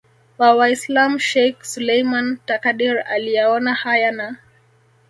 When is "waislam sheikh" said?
0.55-1.63